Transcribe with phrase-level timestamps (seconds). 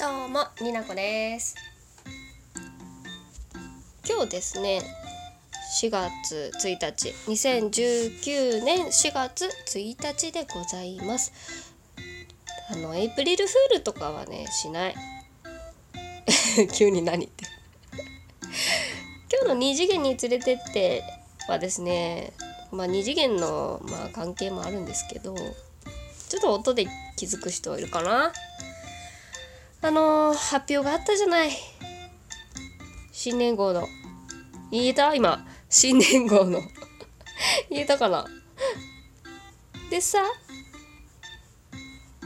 [0.00, 1.56] どうもになこです。
[4.08, 4.80] 今日ですね
[5.82, 11.32] 4月1日2019年4月1日でございます。
[12.70, 14.94] あのエイプリルフールとかはねしない。
[16.72, 17.44] 急に何って。
[19.32, 21.02] 今日の2次元に連れてって
[21.48, 22.32] はですね
[22.70, 28.32] まあ2次元の、まあ、関係もあるんですけどちょっと音で気づく人いるかな？
[29.80, 31.50] あのー、発表があったじゃない。
[33.12, 33.86] 新年号の。
[34.70, 35.14] 言えた？
[35.14, 35.46] 今。
[35.68, 36.60] 新年号の。
[37.70, 38.26] 言えたかな
[39.90, 40.18] でさ、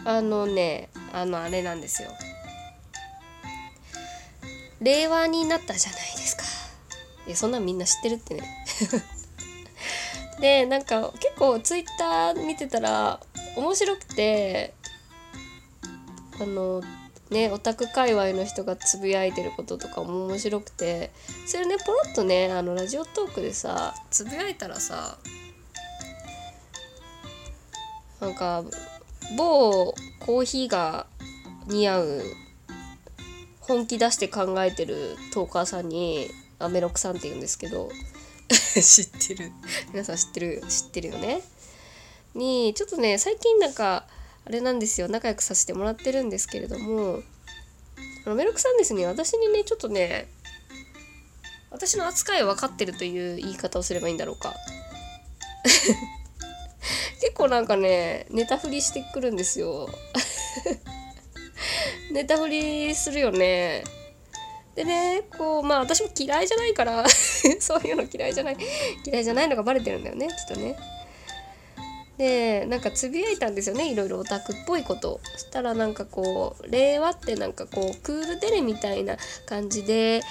[0.05, 2.11] あのね、あの、あれなんですよ。
[4.81, 6.43] 令和になったじゃないですか。
[7.27, 8.67] いや、そんなんみんな知ってるってね。
[10.41, 13.21] で、なんか結構ツイッター見てたら
[13.57, 14.75] 面白くて、
[16.41, 16.83] あの、
[17.33, 21.11] ねオタク界隈の人がつぶやいてることとかも面白くて。
[21.47, 25.19] それねポロッとねあのラジオトークでさつぶやいたらさ
[28.21, 28.65] なんか
[29.37, 31.07] 某コーヒーが
[31.67, 32.23] 似合う
[33.61, 37.91] 本気出して考えてるトーカーさんにアメロクさんって言うんですけど。
[38.49, 39.53] 知ってる。
[39.93, 41.43] 皆さん知ってる知ってるよね。
[42.35, 44.07] にちょっとね最近なんか
[44.45, 45.09] あれなんですよ。
[45.09, 47.21] 仲良くさせてもらってるんですけれども
[48.27, 49.07] あのメルクさんですね。
[49.07, 50.29] 私にねちょっとね
[51.71, 54.55] 私の扱いを分かってるという言い方をすればいいんだろうか。
[57.21, 59.89] 結構なんかねネタ振りしてくるんですよ。
[62.13, 63.85] ネタ振りするよね。
[64.75, 67.05] でねこうまあ私も嫌いじゃないから
[67.61, 68.57] そういうの嫌いじゃない
[69.05, 70.77] 嫌いじゃないのがバレてるんだよねきっとね。
[72.19, 73.91] でなんかつぶやいたんですよね。
[73.91, 75.21] いろいろオタクっぽいこと。
[75.33, 80.23] そしたらなんかこう令和ってなんかこうクールデレみたいな感じで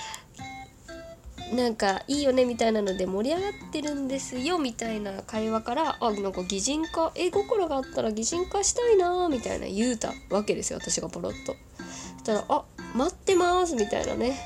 [1.53, 11.55] なんかいいよねみたいなので盛り上がってるんですよみたいな会話からあなんか擬人化絵心があったら擬人化したいなみたいな言うたわけですよ私がポロッと。
[11.77, 12.63] そしたら「あ
[12.95, 14.39] 待ってます」みたいなね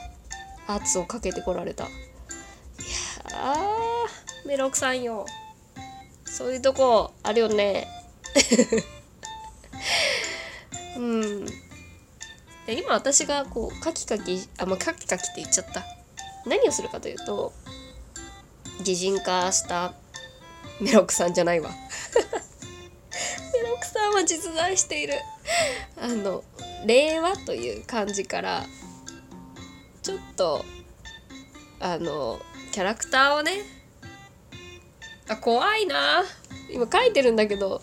[0.68, 1.84] 圧をかけてこられた。
[1.84, 1.88] い
[3.32, 5.28] やーメロクさんよ。
[6.36, 7.88] そういうとこあるよね。
[10.98, 11.46] うん。
[11.46, 11.54] で
[12.78, 15.86] 今私がこうカキカキあまあカキカキって言っちゃった。
[16.46, 17.54] 何をするかというと
[18.84, 19.94] 擬人化した
[20.82, 21.70] メロクさんじゃないわ。
[23.54, 25.14] メロクさんは実在している。
[26.02, 26.44] あの
[26.86, 28.66] 令和という漢字から
[30.04, 30.66] ちょっと
[31.80, 32.42] あの
[32.74, 33.85] キャラクターをね
[35.28, 36.24] あ怖いな。
[36.72, 37.82] 今書いてるんだけど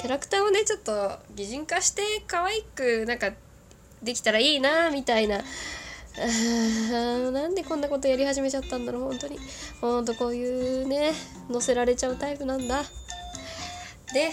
[0.00, 3.30] キャラクターをねちょっと擬人化して可愛くなんか
[4.02, 5.42] できたらいいなみたいな。
[6.16, 9.38] なんでこんなことやり始めちゃったんだろう本当に。
[9.80, 11.12] ほんとこういうね
[11.50, 12.82] 載せられちゃうタイプなんだ。
[14.12, 14.30] で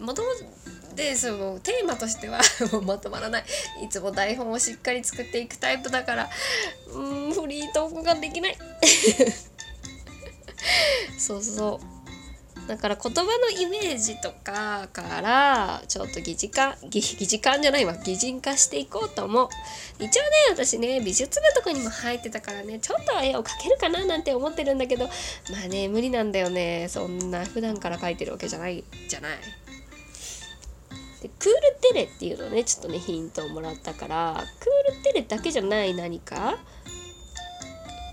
[0.00, 2.40] もともとでそのテーマとしては
[2.72, 3.44] もうまとまらない。
[3.82, 6.30] いつも台本をしっかり作っていくタイプだから
[6.92, 8.58] うんフリートークができない。
[11.20, 12.00] そうそう。
[12.66, 17.96] だから言葉のイメージとかからちょっと疑似化疑似化じゃないわ。
[17.96, 19.48] 擬人化していこうと思う。
[19.98, 25.12] 一応ね私ね美術部とかにも入ってたからねちょっと絵を描けるかななんて思ってるんだけどま
[25.64, 26.86] あね無理なんだよね。
[26.88, 29.38] そんな普段から描いてるわけじゃないじゃない。
[31.22, 31.52] でクール
[31.92, 36.58] テレっていうのねちょっとねヒントをもらったからクールテレだけじゃない何か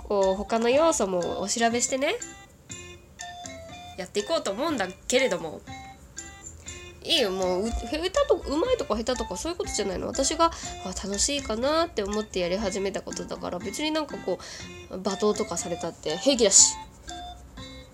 [0.09, 2.16] こう他の要素もお調べしてね
[3.97, 5.62] やっていこうと思うんだけれども。
[7.03, 10.08] いいよもう歌とうまいとか下手とかそういうことじゃないの。
[10.08, 10.52] 私が
[10.84, 14.40] あ楽しいかなって思ってやり始めたことだから別になんかこ
[14.90, 16.75] う罵倒とかされたって平気だし。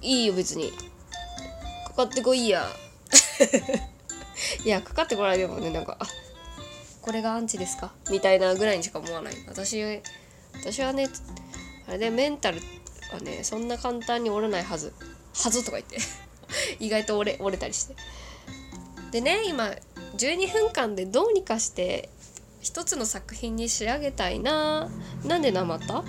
[0.01, 0.73] いいよ別に。
[1.89, 2.67] かかってこいや。
[4.65, 6.07] いやかかってこられてもねなんかあ
[7.01, 7.93] これがアンチですか？
[8.09, 9.35] みたいなぐらいにしか思わない。
[9.47, 9.79] 私
[10.53, 11.07] 私はね
[11.87, 12.59] あれでメンタル
[13.11, 14.91] はねそんな簡単に折れないはず。
[15.33, 15.97] はずとか言って。
[16.79, 17.95] 意外と折れ折れたりして。
[19.11, 19.75] でね今
[20.17, 22.09] 12分間でどうにかして
[22.61, 24.89] 一つの作品に仕上げたいな
[25.25, 26.03] なんでなまた？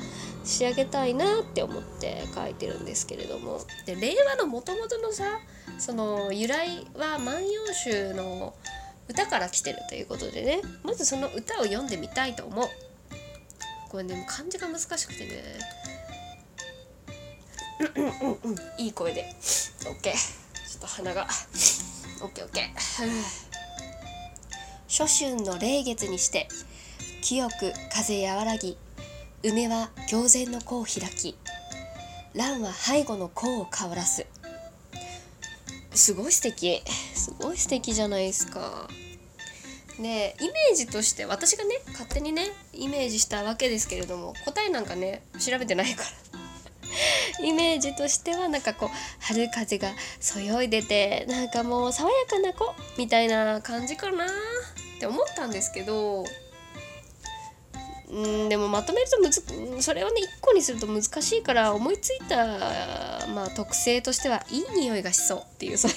[0.44, 3.60] 仕上げたいなって思って書いてるんですけれども。
[3.86, 5.40] で令和のもともとのさ
[5.78, 8.54] その由来は「万葉集」の
[9.08, 10.60] 歌から来てるということでね。
[10.82, 12.68] まずその歌を読んでみたいと思う。
[13.90, 15.42] これね漢字が難しくてね。
[17.80, 19.24] うんいい声で。
[19.80, 21.26] OK ちょっと鼻が。
[22.20, 22.48] OKOK
[24.88, 26.48] 初春の霊月にして
[27.22, 28.78] 清く風和らぎ
[29.42, 31.36] 梅は狂然の子を開き
[32.34, 34.26] 蘭は背後の甲を香らす。
[35.92, 36.82] すごい素敵。
[37.14, 38.88] すごい素敵じゃないですか。
[40.00, 46.08] でイメージとして私がね勝手にねイメージしたわけですけれども答えなんかね調べてないから。
[47.42, 49.88] イメージとしてはなんかこう春風が
[50.20, 54.28] そよいでてなんかもう爽やかな子みたいな感じかなっ
[55.00, 56.24] て思ったんですけど
[58.12, 59.42] んでもまとめるとむず
[59.82, 62.46] それをね1個にすると難しいから思いついた、
[63.34, 65.94] まあ、特性としてはいい匂いがしそうっていうそれ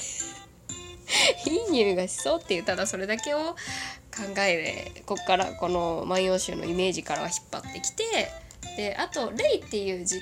[1.45, 3.55] いい匂いがしそうっていうただそれだけを
[4.17, 8.31] 考えでこっからこの「万葉集」のイメージからは引っ張ってきて
[8.75, 10.21] であと「霊」っていう字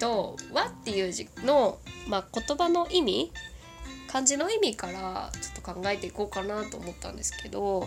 [0.00, 1.78] と「和」っていう字の、
[2.08, 3.32] まあ、言葉の意味
[4.08, 7.86] 漢字の意味からちょっと考えていこうかなと思ったんですけど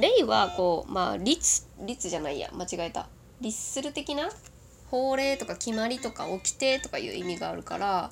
[0.00, 3.08] 例はこうまあ律律じゃないや間違えた。
[3.40, 4.30] 律する的な
[4.90, 8.10] 法令とか決まりとか掟とかいう意味があるから、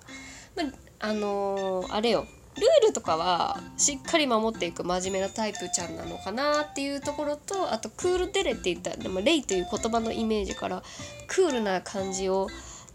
[0.57, 0.63] ま
[1.01, 2.27] あ、あのー、あれよ。
[2.57, 10.83] ルールとかはしっかり守っていく真面目なタイプちゃんなのかなっていうところとあとクールデレって言ったでもレイという言葉のイメージから
[11.27, 12.49] クールな感じを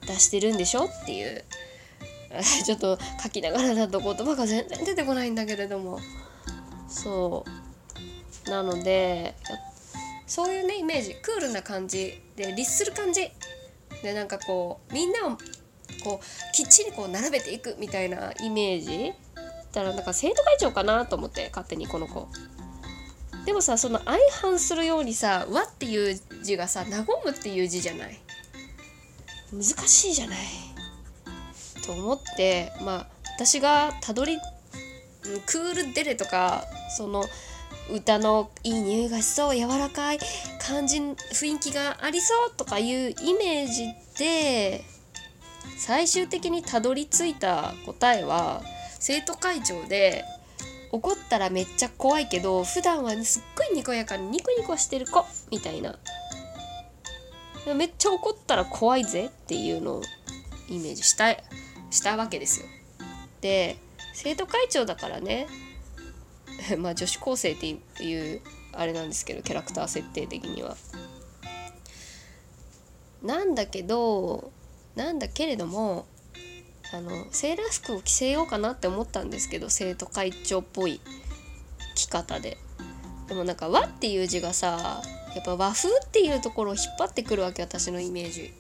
[0.08, 1.44] 出してるんでしょっていう
[2.66, 6.00] ちょっと書きながらだと言葉が全然出てこないんだけれども。
[6.88, 7.46] そ
[8.48, 8.50] う。
[8.50, 9.36] なので
[10.26, 11.16] そういうねイメージ。
[11.16, 13.30] クールな感じで律する感じ
[14.02, 15.38] でなんかこうみんなを
[16.04, 19.14] こうきっちりこう並べていくみたいなイメージ。
[19.72, 22.28] だからなんか生徒会長かなと思って勝手にこの子。
[23.46, 28.20] でもさその相反するようにさ「和」っていう字がさ「和む」っていう字じゃない？
[29.52, 30.38] 難しいじゃない？
[31.86, 34.38] と思ってまあ私がたどり
[35.48, 36.66] クールデレとか
[36.96, 37.26] その
[37.92, 40.20] 歌のいい匂いがしそう柔らかい
[40.60, 43.88] 感じ雰囲気がありそうとかいうイメージ
[44.20, 44.84] で
[45.80, 48.62] 最終的にたどり着いた答えは
[49.02, 50.24] 生徒会長で
[50.92, 55.98] 怒ったらめっちゃ怖いけど普段は、すっごいにこやかにニコニコしてる子みたいな
[57.76, 60.02] めっちゃ怒ったら怖いぜっていうのを
[60.70, 61.32] イメージした
[61.90, 62.68] したわけですよ。
[63.42, 63.78] で
[64.14, 65.48] 生徒会長だからね
[66.78, 67.68] まあ女子高生って
[68.04, 68.42] いう
[68.74, 70.78] あれなんですけどキャラクター設定的には。
[73.24, 74.52] なんだけど
[74.96, 76.06] なんだけれども
[76.94, 81.00] あのセーラー服を着せようかなって思ったんですけど生徒会長っぽい
[81.96, 82.58] 着方で。
[83.28, 85.02] でもなんか和っていう字がさ
[85.34, 88.54] やっぱ和風っていうところを引っ張ってくるわけ私のイメージ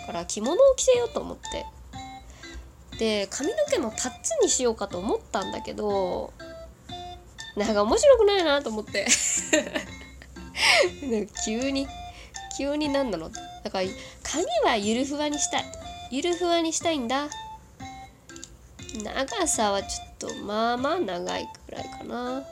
[0.00, 0.06] だ。
[0.06, 1.64] から着物を着せようと思って。
[2.98, 6.32] で髪の毛もパッツにしようかと思ったんだけど
[7.56, 9.06] なんか面白くないなと思って
[11.44, 11.88] 急に
[12.56, 13.30] 急に何なの
[13.64, 13.88] だから
[14.22, 15.64] 髪はゆるふわにしたい
[16.10, 17.28] ゆるふわにしたいんだ
[18.98, 22.42] 長さはちょっとまあまあ長いくらいかな。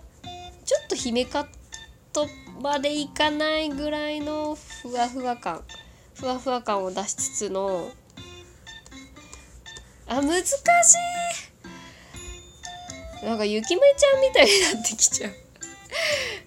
[0.64, 1.46] ちょっと姫カッ
[2.12, 2.28] ト
[2.60, 5.62] までいかないぐらいのふわふわ感
[6.14, 7.90] ふわふわ感を出しつつの。
[10.06, 10.52] あ難し
[13.22, 13.24] い。
[13.24, 15.32] なんかゆきめちゃんみたいになってきちゃう。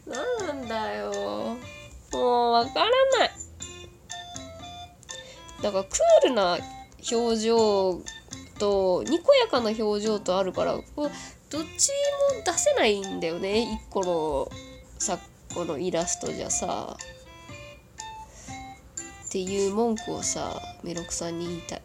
[0.07, 1.57] 何なんだよ。
[2.13, 2.85] もうわから
[3.19, 3.31] ない。
[5.61, 6.57] だかクールな
[7.11, 8.01] 表情
[8.63, 11.11] とにこやかな表情とあるからこ
[11.49, 11.89] どっち
[12.37, 13.59] も出せないんだよね。
[13.59, 14.49] 一個の
[14.97, 15.21] 昨
[15.53, 16.95] 今のイラストじゃさ。
[19.27, 21.81] っていう文句をさメロクさんに言いたい。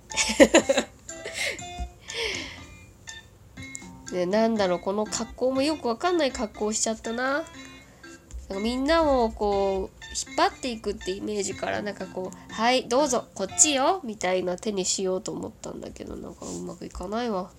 [4.12, 7.32] でなんだろうこの格好もよくわかんない格好しちゃったな。
[7.32, 17.50] なんかみんなをこう引っ張っていくってイメージからなんかこう「はいどうぞこっちよ」みたいな手にしようと思ったんだけどなんかうまくいかないわ。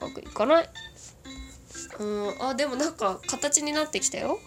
[0.00, 0.68] うまくいかない。
[1.98, 4.28] うんあでもなんか形になってきたよ。
[4.28, 4.38] もう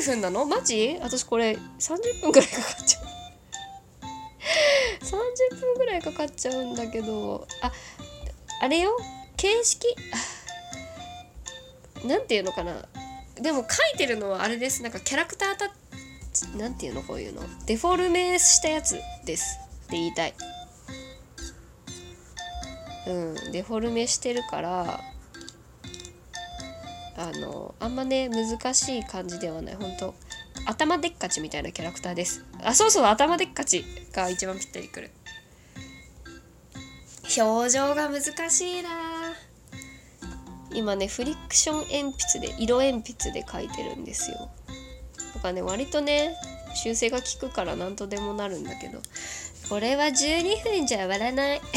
[0.00, 0.44] 9分なの？
[0.44, 0.96] マジ？
[1.00, 3.04] 私これ30分ぐらいかかっちゃう。
[5.04, 7.72] 30分ぐらいかかっちゃうんだけどあ
[8.60, 8.96] あれよ
[9.36, 9.86] 形式？
[12.04, 12.86] なんていうのかな？
[13.40, 13.64] でも書
[13.94, 14.82] いてるのはあれです。
[14.82, 15.70] なんかキャラクターた
[16.56, 17.02] なんていうの？
[17.02, 17.42] こういうの？
[17.66, 20.34] デフォルメしたやつですって言いたい。
[23.06, 23.52] うん。
[23.52, 25.00] デフォルメしてるから
[27.16, 29.74] あのあんまね難しい感じではない。
[29.74, 30.14] 本当
[30.66, 32.44] 頭でっかちみたいなキャラクターです。
[32.62, 35.10] あそうそう頭でっかちが一番ぴったりくる。
[37.36, 38.88] 表情が難しいな
[40.72, 44.50] 今ねフリクション鉛筆で色鉛筆で描いてるんですよ。
[45.34, 46.34] だかね割とね
[46.74, 49.00] 修正が効くから何とでもなるんだけど。
[49.68, 51.60] これは12分じゃ終わらない。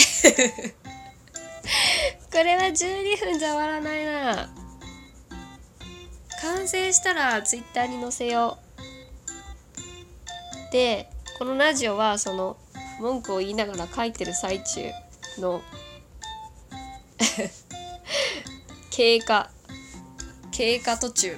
[2.31, 4.49] これは12分じゃ終わらないな。
[6.41, 8.59] 完成したらツイッターに載せよ
[10.69, 10.71] う。
[10.71, 12.55] でこのラジオはその
[13.01, 14.89] 文句を言いながら書いてる最中
[15.37, 15.61] の
[18.91, 19.49] 経過
[20.51, 21.31] 経過途中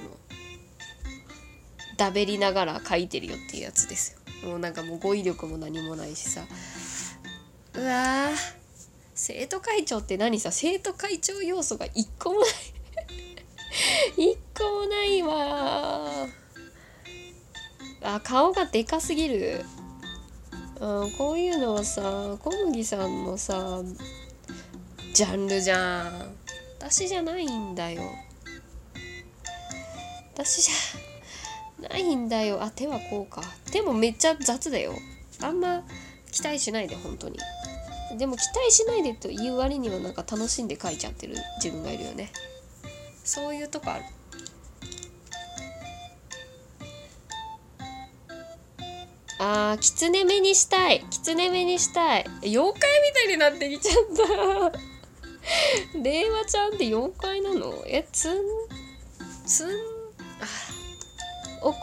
[1.96, 4.48] だべりながら書いてるよっていうやつですよ。
[4.50, 6.42] もうなんかもう語彙力も何もないしさ。
[7.74, 8.30] うわ
[9.14, 10.50] 生徒会長って何さ？
[10.50, 12.50] 生徒会長要素が一個もない。
[14.32, 16.26] 一個もないわ
[18.02, 19.64] あ顔がでかすぎる。
[20.80, 23.80] うん、こういうのはさ小麦さんのさ
[25.12, 26.43] ジャンルじゃん。
[26.86, 28.02] 私じゃないんだよ。
[30.34, 32.62] 私じゃないんだよ。
[32.62, 33.42] あ手はこうか。
[33.72, 34.92] 手もめっちゃ雑だよ。
[35.40, 35.82] あんま
[36.30, 37.38] 期待しないで本当に。
[38.18, 42.30] でも期待しないでという割にはなんか楽しんで書いちゃってる自分がいるよね。
[43.24, 44.04] そういうとこある。
[49.38, 51.02] あー、キツネ目にしたい。
[51.10, 52.26] キツネ目にしたい。
[52.42, 53.90] 妖怪みたいになってきちゃ
[54.70, 54.93] った。
[56.02, 57.82] 令和ちゃんって妖怪なの？
[57.86, 58.38] え、つん、
[59.46, 59.74] つん、あ、
[61.62, 61.76] 怒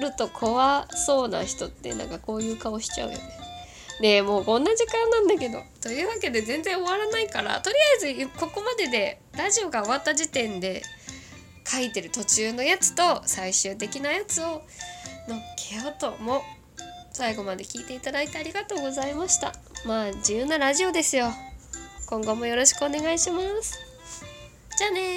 [0.00, 3.24] ると怖そうな人ってなんかこういう顔しちゃうよね。
[4.00, 5.62] ねえ、もうこんな時間なんだけど。
[5.80, 10.82] というわけで全然終わらないから、とりあえずここまででラジオが終わった時点で
[11.66, 14.62] 書いてる途中のやつと最終的なやつを
[15.26, 16.40] 乗っけようと思う。
[17.18, 19.52] 最後まで聞いていただいてありがとうございました
[19.84, 21.32] まあ自由なラジオですよ
[22.08, 23.78] 今後もよろしくお願いします。
[24.78, 25.00] じゃあね